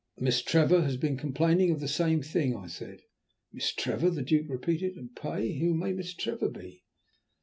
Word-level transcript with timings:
"Miss 0.17 0.41
Trevor 0.41 0.81
has 0.81 0.97
been 0.97 1.15
complaining 1.15 1.69
of 1.69 1.79
the 1.79 1.87
same 1.87 2.23
thing," 2.23 2.55
I 2.55 2.65
said. 2.65 3.01
"Miss 3.53 3.71
Trevor?" 3.71 4.09
the 4.09 4.23
Duke 4.23 4.47
repeated. 4.49 4.95
"And 4.95 5.15
pray 5.15 5.59
who 5.59 5.75
may 5.75 5.93
Miss 5.93 6.15
Trevor 6.15 6.49
be?" 6.49 6.83